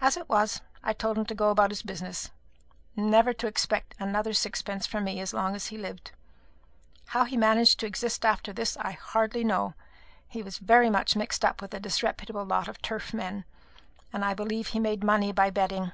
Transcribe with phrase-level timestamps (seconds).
[0.00, 2.30] As it was, I told him to go about his business,
[2.96, 6.12] and never to expect another sixpence from me as long as he lived.
[7.08, 9.74] How he managed to exist after this, I hardly know.
[10.26, 13.44] He was very much mixed up with a disreputable lot of turf men,
[14.10, 15.92] and I believe he made money by betting.